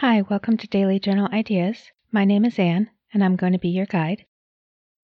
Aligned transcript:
Hi, 0.00 0.20
welcome 0.20 0.58
to 0.58 0.66
Daily 0.66 1.00
Journal 1.00 1.26
Ideas. 1.32 1.90
My 2.12 2.26
name 2.26 2.44
is 2.44 2.58
Anne, 2.58 2.90
and 3.14 3.24
I'm 3.24 3.34
going 3.34 3.54
to 3.54 3.58
be 3.58 3.70
your 3.70 3.86
guide. 3.86 4.26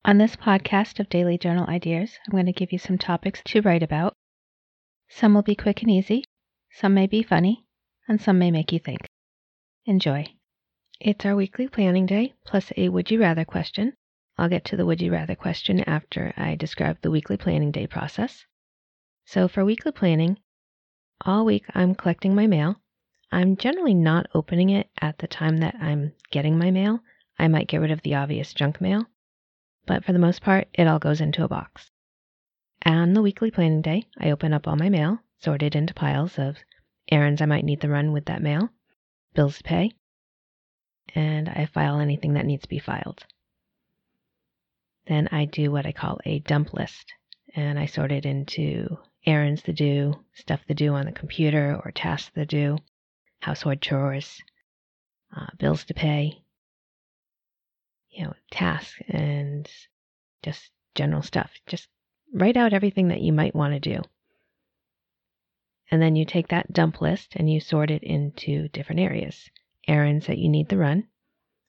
On 0.05 0.19
this 0.19 0.37
podcast 0.37 1.01
of 1.01 1.09
Daily 1.09 1.39
Journal 1.39 1.67
Ideas, 1.67 2.19
I'm 2.27 2.33
going 2.33 2.45
to 2.45 2.53
give 2.53 2.73
you 2.73 2.79
some 2.79 2.99
topics 2.99 3.41
to 3.47 3.63
write 3.63 3.83
about. 3.83 4.13
Some 5.09 5.33
will 5.33 5.41
be 5.41 5.55
quick 5.55 5.81
and 5.81 5.91
easy, 5.91 6.25
some 6.71 6.93
may 6.93 7.07
be 7.07 7.23
funny, 7.23 7.65
and 8.07 8.21
some 8.21 8.39
may 8.39 8.51
make 8.51 8.71
you 8.71 8.79
think. 8.79 9.07
Enjoy. 9.87 10.27
It's 11.01 11.25
our 11.25 11.37
weekly 11.37 11.69
planning 11.69 12.05
day 12.05 12.35
plus 12.45 12.71
a 12.77 12.91
would 12.91 13.11
you 13.11 13.19
rather 13.19 13.47
question. 13.47 13.95
I'll 14.37 14.51
get 14.51 14.67
to 14.67 14.77
the 14.77 14.85
would 14.85 15.01
you 15.01 15.11
rather 15.11 15.35
question 15.35 15.81
after 15.89 16.35
I 16.37 16.55
describe 16.55 16.99
the 17.01 17.11
weekly 17.11 17.39
planning 17.39 17.73
day 17.73 17.87
process. 17.87 18.45
So, 19.25 19.49
for 19.49 19.65
weekly 19.65 19.93
planning, 19.93 20.39
all 21.25 21.47
week 21.47 21.65
I'm 21.75 21.95
collecting 21.95 22.35
my 22.35 22.47
mail. 22.47 22.82
I'm 23.35 23.57
generally 23.57 23.95
not 23.95 24.27
opening 24.35 24.69
it 24.69 24.91
at 25.01 25.17
the 25.17 25.27
time 25.27 25.57
that 25.59 25.75
I'm 25.81 26.13
getting 26.31 26.59
my 26.59 26.71
mail. 26.71 27.01
I 27.39 27.49
might 27.49 27.67
get 27.67 27.81
rid 27.81 27.91
of 27.91 28.03
the 28.03 28.15
obvious 28.15 28.53
junk 28.53 28.79
mail, 28.79 29.07
but 29.87 30.05
for 30.05 30.13
the 30.13 30.19
most 30.19 30.43
part, 30.43 30.69
it 30.75 30.87
all 30.87 30.99
goes 30.99 31.19
into 31.19 31.43
a 31.43 31.49
box. 31.49 31.91
On 32.85 33.15
the 33.15 33.23
weekly 33.23 33.51
planning 33.51 33.81
day, 33.81 34.05
I 34.19 34.31
open 34.31 34.53
up 34.53 34.69
all 34.69 34.77
my 34.77 34.91
mail, 34.91 35.21
sorted 35.39 35.75
into 35.75 35.95
piles 35.95 36.39
of 36.39 36.59
errands 37.11 37.41
I 37.41 37.47
might 37.47 37.65
need 37.65 37.81
to 37.81 37.89
run 37.89 38.13
with 38.13 38.27
that 38.27 38.43
mail, 38.43 38.69
bills 39.33 39.57
to 39.57 39.65
pay, 39.65 39.93
and 41.15 41.49
I 41.49 41.65
file 41.65 42.01
anything 42.01 42.35
that 42.35 42.45
needs 42.45 42.65
to 42.65 42.69
be 42.69 42.79
filed. 42.79 43.25
Then 45.07 45.29
I 45.33 45.47
do 45.47 45.73
what 45.73 45.87
I 45.87 45.93
call 45.93 46.21
a 46.27 46.41
dump 46.41 46.75
list, 46.75 47.15
and 47.55 47.79
I 47.79 47.87
sort 47.87 48.13
it 48.13 48.27
into 48.27 48.99
errands 49.25 49.63
to 49.63 49.73
do, 49.73 50.23
stuff 50.35 50.65
to 50.67 50.75
do 50.75 50.93
on 50.93 51.07
the 51.07 51.13
computer, 51.13 51.81
or 51.83 51.93
tasks 51.93 52.31
to 52.35 52.45
do, 52.45 52.77
household 53.43 53.81
chores, 53.81 54.41
uh, 55.37 55.47
bills 55.59 55.85
to 55.85 55.95
pay, 55.95 56.43
you 58.11 58.25
know, 58.25 58.35
tasks, 58.53 59.01
and 59.09 59.69
just 60.45 60.71
general 60.95 61.23
stuff. 61.23 61.51
Just 61.67 61.89
write 62.33 62.57
out 62.57 62.73
everything 62.73 63.09
that 63.09 63.21
you 63.21 63.33
might 63.33 63.55
want 63.55 63.75
to 63.75 63.81
do. 63.81 64.01
And 65.91 66.01
then 66.01 66.15
you 66.15 66.25
take 66.25 66.49
that 66.49 66.73
dump 66.73 67.01
list 67.01 67.33
and 67.35 67.51
you 67.51 67.59
sort 67.61 67.91
it 67.91 68.03
into 68.03 68.69
different 68.69 69.01
areas 69.01 69.51
errands 69.89 70.29
that 70.29 70.39
you 70.39 70.49
need 70.49 70.69
to 70.69 70.79
run, 70.79 71.09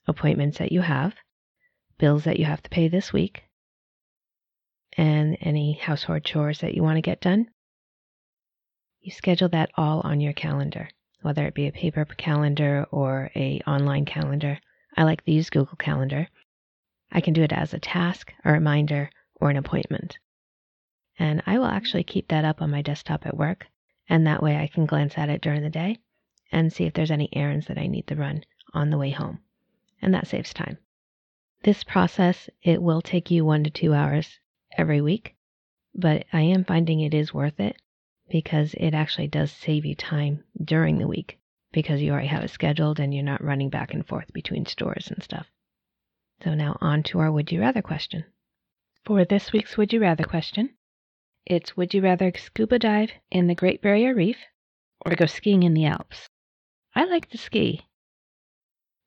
appointments 0.08 0.60
that 0.60 0.72
you 0.72 0.82
have, 0.82 1.16
bills 1.98 2.26
that 2.26 2.38
you 2.38 2.46
have 2.46 2.62
to 2.62 2.70
pay 2.70 2.88
this 2.88 3.12
week, 3.12 3.42
and 4.96 5.36
any 5.42 5.74
household 5.74 6.24
chores 6.24 6.60
that 6.60 6.76
you 6.76 6.84
want 6.84 6.98
to 6.98 7.02
get 7.02 7.20
done. 7.20 7.48
You 9.02 9.12
schedule 9.12 9.50
that 9.50 9.72
all 9.76 10.02
on 10.02 10.22
your 10.22 10.34
calendar, 10.34 10.90
whether 11.24 11.46
it 11.46 11.54
be 11.54 11.68
a 11.68 11.72
paper 11.72 12.06
calendar 12.06 12.86
or 12.92 13.32
a 13.36 13.62
online 13.66 14.06
calendar. 14.06 14.60
I 14.96 15.04
like 15.04 15.24
to 15.26 15.32
use 15.32 15.50
Google 15.50 15.78
Calendar. 15.78 16.28
I 17.12 17.22
can 17.22 17.34
do 17.34 17.44
it 17.44 17.54
as 17.54 17.74
a 17.74 17.80
task, 17.80 18.34
a 18.44 18.52
reminder, 18.52 19.10
or 19.36 19.50
an 19.50 19.58
appointment. 19.58 20.18
And 21.18 21.42
I 21.46 21.58
will 21.58 21.66
actually 21.66 22.04
keep 22.04 22.28
that 22.28 22.46
up 22.46 22.62
on 22.62 22.72
my 22.72 22.82
desktop 22.82 23.26
at 23.26 23.38
work, 23.38 23.68
and 24.10 24.28
that 24.28 24.44
way 24.44 24.58
I 24.58 24.68
can 24.68 24.86
glance 24.86 25.18
at 25.18 25.30
it 25.30 25.42
during 25.42 25.62
the 25.62 25.70
day 25.70 26.00
and 26.52 26.72
see 26.72 26.86
if 26.86 26.94
there's 26.94 27.12
any 27.12 27.30
errands 27.34 27.68
that 27.68 27.78
I 27.78 27.88
need 27.88 28.08
to 28.08 28.16
run 28.16 28.44
on 28.74 28.90
the 28.90 28.98
way 28.98 29.12
home. 29.12 29.40
And 30.02 30.14
that 30.14 30.28
saves 30.28 30.54
time. 30.54 30.78
This 31.64 31.84
process, 31.84 32.50
it 32.62 32.82
will 32.82 33.02
take 33.02 33.32
you 33.32 33.46
one 33.46 33.64
to 33.64 33.70
two 33.70 33.94
hours 33.94 34.40
every 34.78 35.02
week, 35.02 35.36
but 35.96 36.26
I 36.34 36.42
am 36.42 36.66
finding 36.66 37.00
it 37.00 37.14
is 37.14 37.34
worth 37.34 37.60
it 37.60 37.78
because 38.30 38.74
it 38.74 38.94
actually 38.94 39.28
does 39.28 39.52
save 39.52 39.86
you 39.86 39.96
time 39.96 40.44
during 40.64 40.98
the 40.98 41.08
week 41.08 41.40
because 41.72 42.02
you 42.02 42.12
already 42.12 42.28
have 42.28 42.44
it 42.44 42.50
scheduled 42.50 43.00
and 43.00 43.14
you're 43.14 43.24
not 43.24 43.44
running 43.44 43.70
back 43.70 43.94
and 43.94 44.06
forth 44.08 44.32
between 44.34 44.66
stores 44.66 45.10
and 45.10 45.24
stuff. 45.24 45.48
So 46.44 46.54
now 46.54 46.78
on 46.82 47.04
to 47.04 47.20
our 47.20 47.32
would 47.32 47.52
you 47.52 47.62
rather 47.62 47.82
question. 47.82 48.26
For 49.06 49.26
this 49.26 49.52
week's 49.52 49.78
would 49.78 49.92
you 49.92 50.00
rather 50.00 50.24
question, 50.24 50.76
it's 51.46 51.76
would 51.76 51.94
you 51.94 52.02
rather 52.02 52.32
scuba 52.36 52.80
dive 52.80 53.12
in 53.32 53.48
the 53.48 53.56
Great 53.56 53.82
Barrier 53.82 54.14
Reef 54.14 54.38
or 55.06 55.16
go 55.16 55.26
skiing 55.26 55.64
in 55.64 55.74
the 55.74 55.86
Alps? 55.86 56.30
I 56.96 57.06
like 57.06 57.30
to 57.32 57.38
ski, 57.38 57.88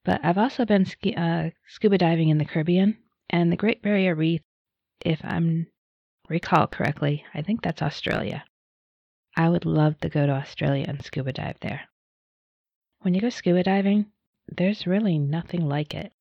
but 0.04 0.24
I've 0.24 0.38
also 0.38 0.64
been 0.64 0.84
ski, 0.84 1.14
uh, 1.14 1.50
scuba 1.68 1.98
diving 1.98 2.28
in 2.28 2.38
the 2.38 2.44
Caribbean 2.44 2.98
and 3.30 3.50
the 3.50 3.56
Great 3.56 3.82
Barrier 3.82 4.14
Reef 4.14 4.42
if 5.04 5.20
I'm 5.24 5.66
recall 6.28 6.66
correctly, 6.66 7.24
I 7.34 7.42
think 7.42 7.62
that's 7.62 7.82
Australia. 7.82 8.44
I 9.36 9.50
would 9.50 9.66
love 9.66 10.00
to 10.00 10.08
go 10.08 10.24
to 10.24 10.32
Australia 10.32 10.86
and 10.88 11.04
scuba 11.04 11.32
dive 11.32 11.58
there. 11.60 11.82
When 13.00 13.12
you 13.12 13.20
go 13.20 13.28
scuba 13.28 13.62
diving, 13.62 14.06
there's 14.48 14.86
really 14.86 15.18
nothing 15.18 15.68
like 15.68 15.94
it, 15.94 16.12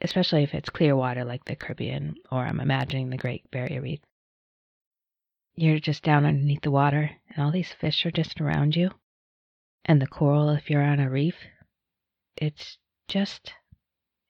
especially 0.00 0.42
if 0.42 0.54
it's 0.54 0.70
clear 0.70 0.96
water 0.96 1.22
like 1.22 1.44
the 1.44 1.54
Caribbean 1.54 2.14
or 2.30 2.46
I'm 2.46 2.60
imagining 2.60 3.10
the 3.10 3.18
Great 3.18 3.50
Barrier 3.50 3.82
Reef. 3.82 4.00
You're 5.54 5.80
just 5.80 6.02
down 6.02 6.24
underneath 6.24 6.62
the 6.62 6.70
water 6.70 7.10
and 7.28 7.44
all 7.44 7.50
these 7.50 7.72
fish 7.74 8.06
are 8.06 8.10
just 8.10 8.40
around 8.40 8.74
you. 8.74 8.90
And 9.84 10.00
the 10.00 10.06
coral 10.06 10.48
if 10.48 10.70
you're 10.70 10.82
on 10.82 10.98
a 10.98 11.10
reef. 11.10 11.36
It's 12.36 12.78
just, 13.06 13.52